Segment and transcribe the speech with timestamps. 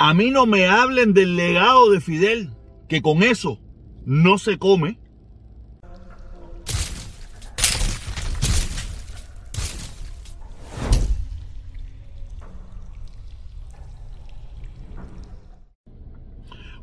[0.00, 2.52] A mí no me hablen del legado de Fidel,
[2.88, 3.58] que con eso
[4.04, 4.96] no se come.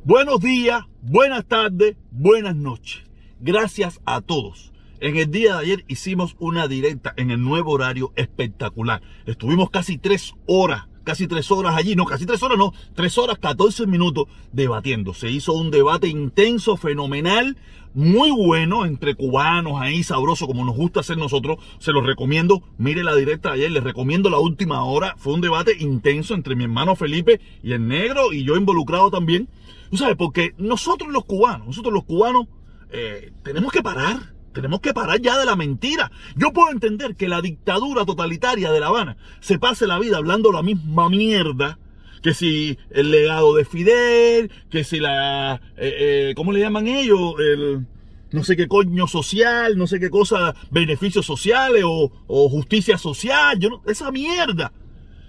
[0.04, 3.06] Buenos días, buenas tardes, buenas noches.
[3.40, 4.74] Gracias a todos.
[5.00, 9.02] En el día de ayer hicimos una directa en el nuevo horario espectacular.
[9.26, 13.38] Estuvimos casi tres horas, casi tres horas allí, no, casi tres horas no, tres horas,
[13.40, 15.14] 14 minutos debatiendo.
[15.14, 17.56] Se hizo un debate intenso, fenomenal,
[17.94, 21.60] muy bueno entre cubanos ahí, sabroso, como nos gusta hacer nosotros.
[21.80, 22.62] Se los recomiendo.
[22.78, 25.16] Mire la directa de ayer, les recomiendo la última hora.
[25.18, 29.48] Fue un debate intenso entre mi hermano Felipe y el negro y yo involucrado también.
[29.90, 32.48] Tú sabes, porque nosotros los cubanos, nosotros los cubanos,
[32.92, 34.35] eh, tenemos que parar.
[34.56, 36.12] Tenemos que parar ya de la mentira.
[36.38, 40.54] Yo puedo entender que la dictadura totalitaria de La Habana se pase la vida hablando
[40.54, 41.78] la misma mierda.
[42.24, 45.62] Que si el legado de Fidel, que si la...
[45.78, 47.36] Eh, eh, ¿Cómo le llaman ellos?
[47.38, 47.86] El,
[48.32, 53.60] no sé qué coño social, no sé qué cosa, beneficios sociales o, justicia social.
[53.60, 54.72] Yo esa mierda.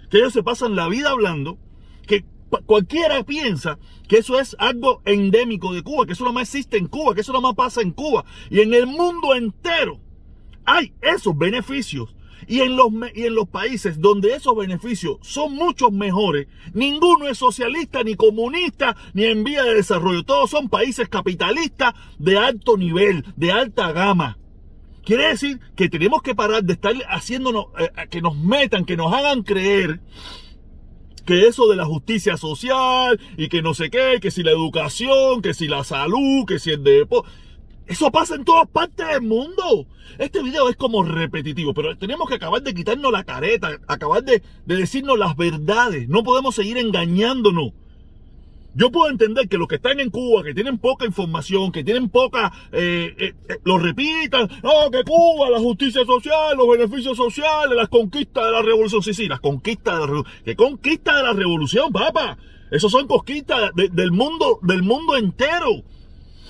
[0.09, 1.59] Que ellos se pasan la vida hablando.
[2.07, 2.25] Que
[2.67, 6.87] cualquiera piensa que eso es algo endémico de Cuba, que eso no más existe en
[6.87, 8.25] Cuba, que eso no más pasa en Cuba.
[8.51, 10.01] Y en el mundo entero
[10.65, 12.15] hay esos beneficios.
[12.49, 17.39] Y en, los, y en los países donde esos beneficios son muchos mejores, ninguno es
[17.39, 20.23] socialista, ni comunista, ni en vía de desarrollo.
[20.23, 24.39] Todos son países capitalistas de alto nivel, de alta gama.
[25.05, 29.13] Quiere decir que tenemos que parar de estar haciéndonos, eh, que nos metan, que nos
[29.13, 30.01] hagan creer
[31.27, 35.43] que eso de la justicia social y que no sé qué, que si la educación,
[35.43, 37.29] que si la salud, que si el deporte.
[37.87, 39.87] Eso pasa en todas partes del mundo.
[40.19, 44.43] Este video es como repetitivo, pero tenemos que acabar de quitarnos la careta, acabar de,
[44.65, 46.09] de decirnos las verdades.
[46.09, 47.73] No podemos seguir engañándonos.
[48.77, 52.11] Yo puedo entender que los que están en Cuba, que tienen poca información, que tienen
[52.11, 57.75] poca, eh, eh, eh, lo repitan, no, que Cuba, la justicia social, los beneficios sociales,
[57.75, 61.23] las conquistas de la revolución, sí, sí, las conquistas de la revolución, que conquista de
[61.23, 62.37] la revolución, papá,
[62.71, 65.83] esos son conquistas del mundo, del mundo entero,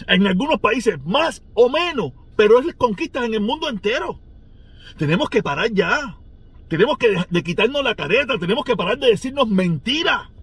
[0.08, 4.18] en algunos países más o menos, pero es conquistas en el mundo entero.
[4.98, 6.18] Tenemos que parar ya,
[6.66, 10.35] tenemos que de quitarnos la careta, tenemos que parar de decirnos mentiras.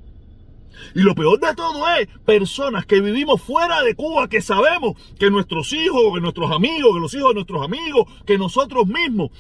[0.96, 5.30] Y lo peor de todo es personas que vivimos fuera de Cuba, que sabemos que
[5.30, 9.32] nuestros hijos, que nuestros amigos, que los hijos de nuestros amigos, que nosotros mismos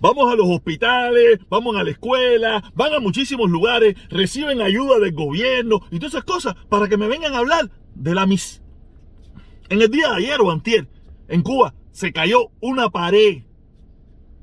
[0.00, 5.12] Vamos a los hospitales, vamos a la escuela, van a muchísimos lugares, reciben ayuda del
[5.12, 8.62] gobierno y todas esas cosas para que me vengan a hablar de la mis.
[9.68, 10.88] En el día de ayer o antier,
[11.26, 13.42] en Cuba, se cayó una pared.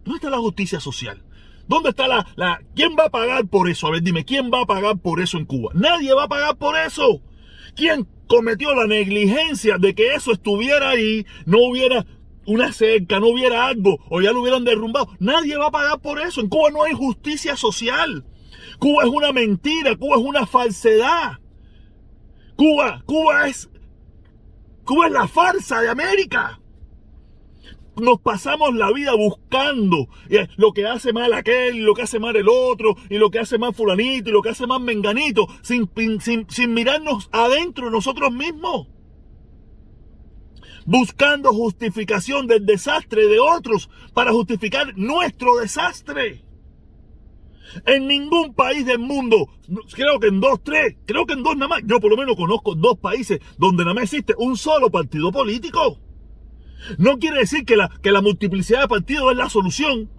[0.03, 1.23] ¿Dónde está la justicia social?
[1.67, 2.61] ¿Dónde está la, la...
[2.75, 3.87] ¿Quién va a pagar por eso?
[3.87, 5.71] A ver, dime, ¿quién va a pagar por eso en Cuba?
[5.73, 7.21] Nadie va a pagar por eso.
[7.75, 12.05] ¿Quién cometió la negligencia de que eso estuviera ahí, no hubiera
[12.45, 15.09] una cerca, no hubiera algo, o ya lo hubieran derrumbado?
[15.19, 16.41] Nadie va a pagar por eso.
[16.41, 18.25] En Cuba no hay justicia social.
[18.77, 21.39] Cuba es una mentira, Cuba es una falsedad.
[22.55, 23.69] Cuba, Cuba es...
[24.83, 26.59] Cuba es la farsa de América
[27.97, 32.35] nos pasamos la vida buscando eh, lo que hace mal aquel, lo que hace mal
[32.35, 36.73] el otro, y lo que hace mal fulanito, y lo que hace mal menganito, sin
[36.73, 38.87] mirarnos adentro nosotros mismos.
[40.85, 46.45] Buscando justificación del desastre de otros para justificar nuestro desastre.
[47.85, 49.49] En ningún país del mundo,
[49.93, 52.35] creo que en dos, tres, creo que en dos nada más, yo por lo menos
[52.35, 55.99] conozco dos países donde nada más existe un solo partido político.
[56.97, 60.09] No quiere decir que la, que la multiplicidad de partidos es la solución.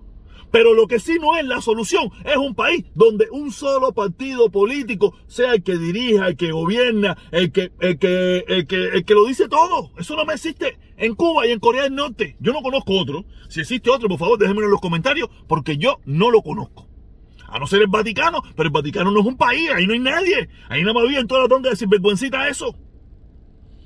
[0.50, 4.49] Pero lo que sí no es la solución es un país donde un solo partido
[4.50, 9.05] político sea el que dirija, el que gobierna, el que, el que, el que, el
[9.05, 9.91] que lo dice todo.
[9.99, 12.37] Eso no me existe en Cuba y en Corea del Norte.
[12.41, 13.25] Yo no conozco otro.
[13.49, 16.89] Si existe otro, por favor, déjenmelo en los comentarios porque yo no lo conozco.
[17.49, 20.00] A no ser el Vaticano, pero el Vaticano no es un país, ahí no hay
[20.00, 20.48] nadie.
[20.69, 22.75] Ahí nada más viven toda la tonga de sinvergüencita eso.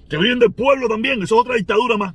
[0.09, 2.15] Que viven del pueblo también, eso es otra dictadura más.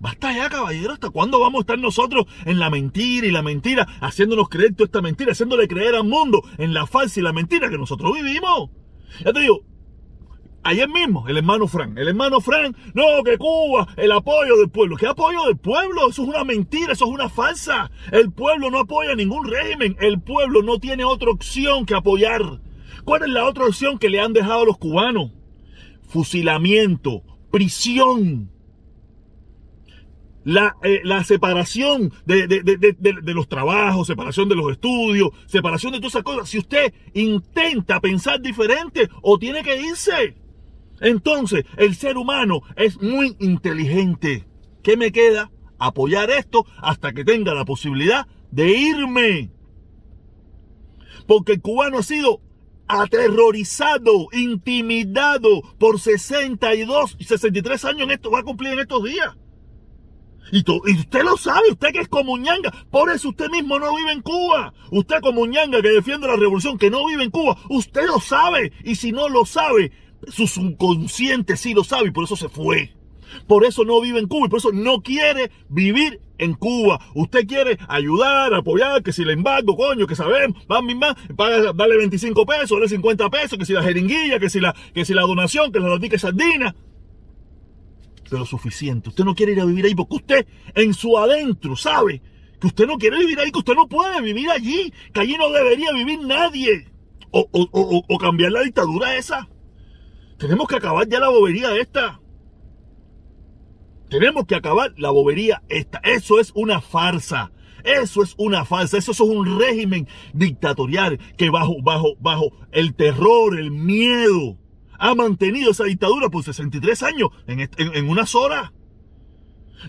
[0.00, 3.86] Basta ya, caballero, ¿hasta cuándo vamos a estar nosotros en la mentira y la mentira,
[4.00, 7.70] haciéndonos creer toda esta mentira, haciéndole creer al mundo en la falsa y la mentira
[7.70, 8.70] que nosotros vivimos?
[9.24, 9.64] Ya te digo,
[10.62, 14.96] ayer mismo, el hermano Frank, el hermano Frank, no, que Cuba, el apoyo del pueblo.
[14.96, 16.10] ¿Qué apoyo del pueblo?
[16.10, 17.90] Eso es una mentira, eso es una falsa.
[18.12, 22.60] El pueblo no apoya ningún régimen, el pueblo no tiene otra opción que apoyar.
[23.04, 25.32] ¿Cuál es la otra opción que le han dejado a los cubanos?
[26.08, 28.53] Fusilamiento, prisión
[30.44, 35.92] la, eh, la separación de, de, de, de, los trabajos, separación de los estudios, separación
[35.92, 36.48] de todas esas cosas.
[36.48, 40.36] Si usted intenta pensar diferente o tiene que irse.
[41.00, 44.46] Entonces, el ser humano es muy inteligente.
[44.82, 45.50] ¿Qué me queda?
[45.78, 49.50] Apoyar esto hasta que tenga la posibilidad de irme.
[51.26, 52.40] Porque el cubano ha sido
[52.86, 59.34] aterrorizado, intimidado por 62, 63 años en esto, va a cumplir en estos días.
[60.52, 62.72] Y, usted lo sabe, usted que es como ñanga.
[62.90, 64.72] Por eso usted mismo no vive en Cuba.
[64.90, 67.56] Usted como ñanga que defiende la revolución, que no vive en Cuba.
[67.68, 68.72] Usted lo sabe.
[68.84, 69.92] Y si no lo sabe,
[70.28, 72.92] su subconsciente sí lo sabe y por eso se fue.
[73.46, 77.00] Por eso no vive en Cuba y por eso no quiere vivir en Cuba.
[77.14, 81.14] Usted quiere ayudar, apoyar, que si le embargo, coño, que sabemos, van mi más,
[81.74, 85.14] darle 25 pesos, darle 50 pesos, que si la jeringuilla, que si la, que si
[85.14, 86.74] la donación, que la notica sardina
[88.38, 89.08] lo suficiente.
[89.08, 92.22] Usted no quiere ir a vivir ahí porque usted en su adentro sabe
[92.60, 95.50] que usted no quiere vivir ahí, que usted no puede vivir allí, que allí no
[95.50, 96.90] debería vivir nadie.
[97.36, 99.48] O, o cambiar la dictadura esa.
[100.38, 102.20] Tenemos que acabar ya la bobería esta.
[104.08, 105.98] Tenemos que acabar la bobería esta.
[106.04, 107.50] Eso es una farsa.
[107.84, 113.58] Eso es una farsa, eso es un régimen dictatorial que bajo, bajo, bajo el terror,
[113.58, 114.56] el miedo,
[114.98, 118.72] ha mantenido esa dictadura por 63 años en, unas horas.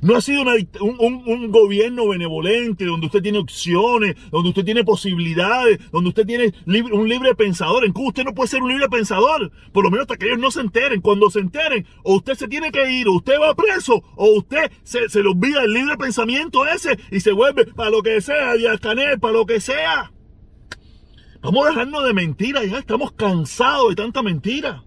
[0.01, 0.43] No ha sido
[0.81, 6.53] un, gobierno benevolente donde usted tiene opciones, donde usted tiene posibilidades, donde usted tiene
[6.91, 7.85] un libre pensador.
[7.85, 10.39] En Cuba usted no puede ser un libre pensador, por lo menos hasta que ellos
[10.39, 11.01] no se enteren.
[11.01, 14.71] Cuando se enteren, o usted se tiene que ir, o usted va preso, o usted
[14.83, 18.79] se, le olvida el libre pensamiento ese y se vuelve para lo que sea, Díaz
[18.79, 20.11] Canel, para lo que sea.
[21.41, 24.83] Vamos a dejarnos de mentiras ya, estamos cansados de tanta mentira.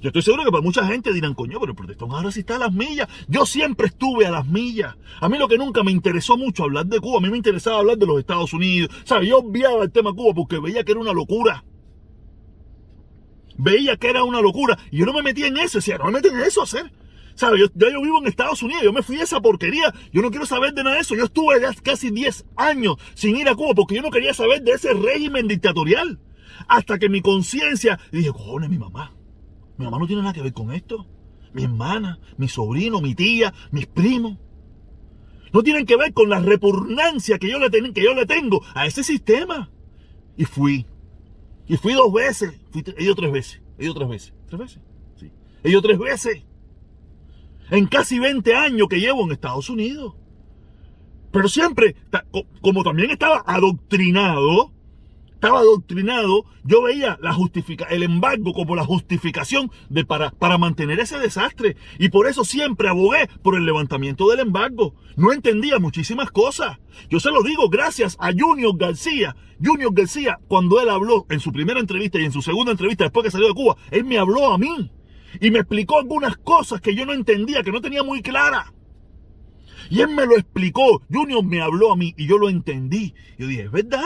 [0.00, 2.56] Yo estoy seguro que para mucha gente dirán, coño, pero el protestón ahora sí está
[2.56, 3.08] a las millas.
[3.28, 4.94] Yo siempre estuve a las millas.
[5.20, 7.78] A mí lo que nunca me interesó mucho hablar de Cuba, a mí me interesaba
[7.78, 8.90] hablar de los Estados Unidos.
[9.04, 9.28] ¿Sabes?
[9.28, 11.64] Yo obviaba el tema Cuba porque veía que era una locura.
[13.58, 14.78] Veía que era una locura.
[14.90, 16.92] Y yo no me metía en eso, decía, no me metí en eso a hacer.
[17.34, 17.60] ¿Sabes?
[17.60, 20.30] Yo, ya yo vivo en Estados Unidos, yo me fui a esa porquería, yo no
[20.30, 21.14] quiero saber de nada de eso.
[21.14, 24.62] Yo estuve ya casi 10 años sin ir a Cuba porque yo no quería saber
[24.62, 26.18] de ese régimen dictatorial.
[26.68, 29.12] Hasta que mi conciencia, dije, cojones, mi mamá,
[29.78, 31.06] mi mamá no tiene nada que ver con esto.
[31.52, 34.38] Mi hermana, mi sobrino, mi tía, mis primos.
[35.52, 39.70] No tienen que ver con la repugnancia que yo le, tengo a ese sistema.
[40.36, 40.86] Y fui.
[41.66, 42.60] Y fui dos veces.
[42.70, 43.62] Fui, he tres veces.
[43.78, 44.34] He ido tres veces.
[44.48, 44.82] ¿Tres veces?
[45.16, 45.30] Sí.
[45.62, 46.44] He ido tres veces.
[47.70, 50.14] En casi 20 años que llevo en Estados Unidos.
[51.32, 51.96] Pero siempre,
[52.60, 54.72] como también estaba adoctrinado,
[55.36, 57.18] estaba adoctrinado, yo veía
[57.90, 61.76] el embargo como la justificación de para, para mantener ese desastre.
[61.98, 64.94] Y por eso siempre abogué por el levantamiento del embargo.
[65.14, 66.78] No entendía muchísimas cosas.
[67.10, 69.36] Yo se lo digo gracias a Junior García.
[69.62, 73.24] Junior García, cuando él habló en su primera entrevista y en su segunda entrevista después
[73.24, 74.90] que salió de Cuba, él me habló a mí.
[75.38, 78.72] Y me explicó algunas cosas que yo no entendía, que no tenía muy clara.
[79.90, 81.02] Y él me lo explicó.
[81.12, 83.12] Junior me habló a mí y yo lo entendí.
[83.38, 84.00] Yo dije, es verdad.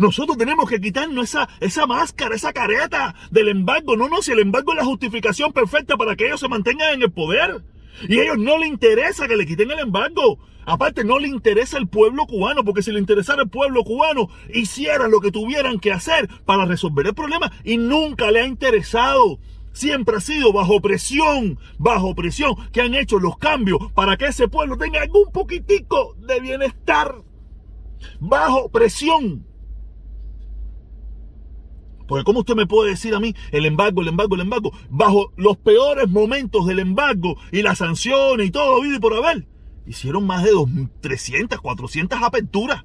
[0.00, 3.98] Nosotros tenemos que quitarnos esa, esa máscara, esa careta del embargo.
[3.98, 7.02] No, no, si el embargo es la justificación perfecta para que ellos se mantengan en
[7.02, 7.62] el poder.
[8.08, 10.38] Y a ellos no les interesa que le quiten el embargo.
[10.64, 15.10] Aparte, no le interesa el pueblo cubano, porque si le interesara el pueblo cubano, hicieran
[15.10, 17.52] lo que tuvieran que hacer para resolver el problema.
[17.62, 19.38] Y nunca le ha interesado.
[19.72, 24.48] Siempre ha sido bajo presión, bajo presión, que han hecho los cambios para que ese
[24.48, 27.16] pueblo tenga algún poquitico de bienestar.
[28.18, 29.49] Bajo presión.
[32.10, 34.72] Porque ¿cómo usted me puede decir a mí el embargo, el embargo, el embargo?
[34.88, 39.46] Bajo los peores momentos del embargo y las sanciones y todo, vida y por haber.
[39.86, 40.50] Hicieron más de
[41.02, 42.84] 300, 400 aperturas.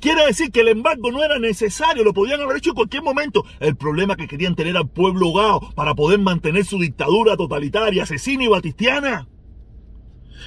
[0.00, 3.44] Quiere decir que el embargo no era necesario, lo podían haber hecho en cualquier momento.
[3.60, 8.42] El problema que querían tener al pueblo gao para poder mantener su dictadura totalitaria, asesina
[8.42, 9.28] y batistiana.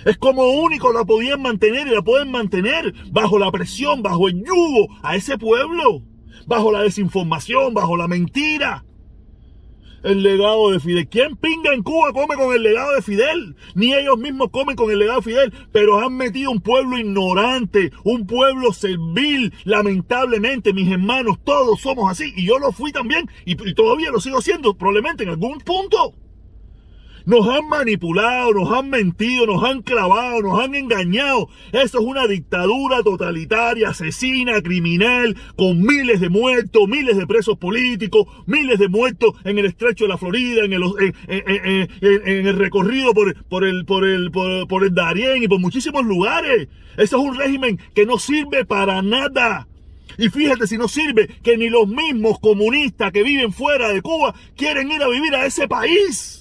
[0.03, 4.43] Es como único la podían mantener y la pueden mantener bajo la presión, bajo el
[4.43, 6.10] yugo a ese pueblo
[6.45, 8.85] bajo la desinformación, bajo la mentira.
[10.03, 11.07] El legado de Fidel.
[11.07, 13.55] ¿Quién pinga en Cuba come con el legado de Fidel?
[13.75, 17.91] Ni ellos mismos comen con el legado de Fidel, pero han metido un pueblo ignorante,
[18.03, 19.53] un pueblo servil.
[19.63, 22.33] Lamentablemente, mis hermanos, todos somos así.
[22.35, 26.15] Y yo lo fui también, y, todavía lo sigo siendo, probablemente en algún punto.
[27.25, 31.49] Nos han manipulado, nos han mentido, nos han clavado, nos han engañado.
[31.71, 38.27] Eso es una dictadura totalitaria, asesina, criminal, con miles de muertos, miles de presos políticos,
[38.47, 40.83] miles de muertos en el estrecho de la Florida, en el,
[41.27, 46.69] en, el recorrido por, por, el, por, el, por, el Darién y por muchísimos lugares.
[46.97, 49.67] Eso es un régimen que no sirve para nada.
[50.17, 54.35] Y fíjate si no sirve que ni los mismos comunistas que viven fuera de Cuba
[54.57, 56.40] quieren ir a vivir a ese país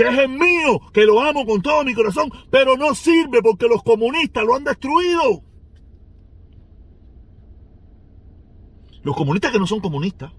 [0.00, 3.68] que es el mío, que lo amo con todo mi corazón, pero no sirve porque
[3.68, 5.42] los comunistas lo han destruido.
[9.02, 10.32] Los comunistas que no son comunistas.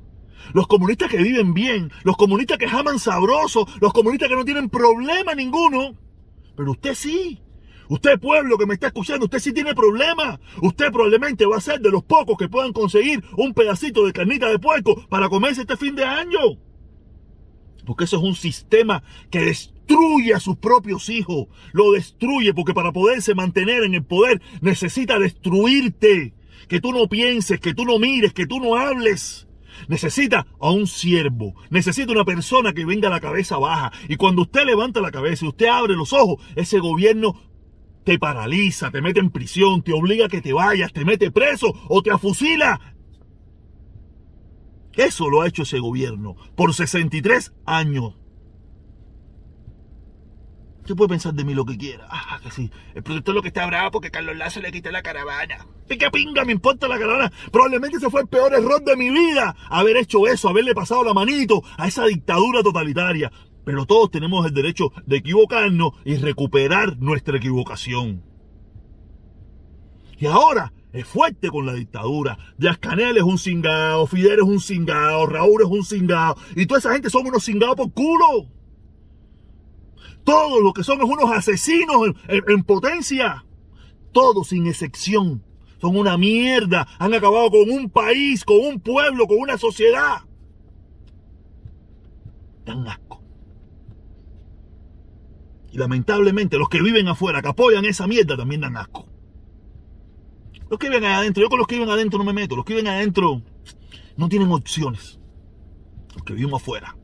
[0.54, 4.68] Los comunistas que viven bien, los comunistas que aman sabroso, los comunistas que no tienen
[4.68, 5.96] problema ninguno.
[6.56, 7.40] Pero usted sí.
[7.88, 10.40] Usted, pueblo que me está escuchando, usted sí tiene problema.
[10.64, 14.50] Usted probablemente va a ser de los pocos que puedan conseguir un pedacito de carnita
[14.50, 16.40] de puerco para comerse este fin de año.
[17.86, 21.48] Porque eso es un sistema que destruye a sus propios hijos.
[21.74, 26.34] Lo destruye porque para poderse mantener en el poder necesita destruirte.
[26.68, 29.48] Que tú no pienses, que tú no mires, que tú no hables.
[29.88, 33.92] Necesita a un siervo, necesita una persona que venga a la cabeza baja.
[34.08, 37.36] Y cuando usted levanta la cabeza y usted abre los ojos, ese gobierno
[38.04, 41.74] te paraliza, te mete en prisión, te obliga a que te vayas, te mete preso
[41.88, 42.91] o te afusila.
[44.96, 48.16] Eso lo ha hecho ese gobierno por 63 años.
[50.82, 52.08] Usted puede pensar de mí lo que quiera.
[52.10, 52.72] Ah, que sí.
[52.96, 55.68] El productor lo que está bravo porque Carlos Lazo le quitó la caravana.
[55.88, 57.32] qué pinga me importa la caravana?
[57.52, 59.56] Probablemente ese fue el peor error de mi vida.
[59.70, 63.32] Haber hecho eso, haberle pasado la manito a esa dictadura totalitaria.
[63.64, 68.24] Pero todos tenemos el derecho de equivocarnos y recuperar nuestra equivocación.
[70.18, 72.38] Y ahora es fuerte con la dictadura.
[72.58, 76.36] Díaz Canel es un cingado, Fidel es un cingado, Raúl es un cingado.
[76.56, 78.48] Y toda esa gente son unos cingados por culo.
[80.24, 83.46] Todos los que son unos asesinos en, potencia.
[84.12, 85.44] Todos sin excepción.
[85.80, 86.88] Son una mierda.
[87.00, 90.22] Han acabado con un país, con un pueblo, con una sociedad.
[92.66, 93.24] Dan asco.
[95.72, 99.11] Y lamentablemente los que viven afuera, que apoyan esa mierda, también dan asco.
[100.72, 102.56] Los que viven adentro, yo con los que viven adentro no me meto.
[102.56, 103.42] Los que viven adentro
[104.16, 105.20] no tienen opciones.
[106.16, 106.96] Los que vivimos afuera.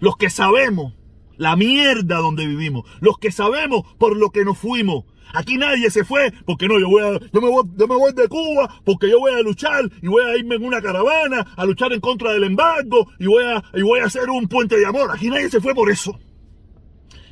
[0.00, 0.94] Los que sabemos
[1.36, 2.84] la mierda donde vivimos.
[3.00, 5.04] Los que sabemos por lo que nos fuimos.
[5.34, 8.28] Aquí nadie se fue porque no, yo voy a, yo me voy, me voy de
[8.28, 11.92] Cuba porque yo voy a luchar y voy a irme en una caravana a luchar
[11.92, 15.10] en contra del embargo y voy a, y voy a hacer un puente de amor.
[15.12, 16.18] Aquí nadie se fue por eso.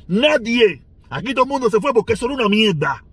[0.07, 0.83] Nadie.
[1.09, 3.03] Aquí todo el mundo se fue porque eso era una mierda.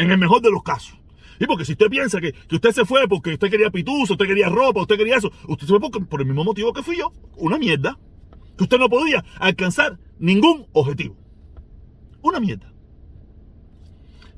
[0.00, 0.98] En el mejor de los casos.
[1.38, 4.48] Y porque si usted piensa que, usted se fue porque usted quería pituso, usted quería
[4.48, 7.12] ropa, usted quería eso, usted se fue por el mismo motivo que fui yo.
[7.36, 7.98] Una mierda.
[8.56, 11.16] Que usted no podía alcanzar ningún objetivo.
[12.22, 12.72] Una mierda.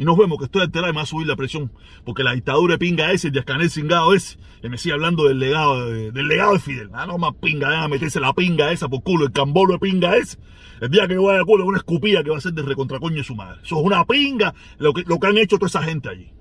[0.02, 1.70] Y nos vemos que estoy alterado y me va a subir la presión.
[2.04, 5.38] Porque la dictadura de pinga ese, de Ascanel cingado ese, que me sigue hablando del
[5.38, 6.90] legado de, del legado de Fidel.
[6.92, 10.16] Ah, no más pinga, a meterse la pinga esa por culo, el cambolo de pinga
[10.16, 10.38] ese.
[10.80, 13.14] El día que yo vaya a culo, una escupida que va a ser de recontracoño
[13.14, 13.60] de su madre.
[13.62, 16.32] Eso es una pinga lo que, lo que han hecho toda esa gente allí.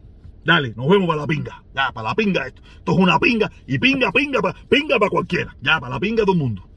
[0.43, 1.63] Dale, nos vemos para la pinga.
[1.75, 2.63] Ya, para la pinga esto.
[2.77, 5.55] Esto es una pinga y pinga, pinga, pinga para cualquiera.
[5.61, 6.67] Ya, para la pinga todo el mundo.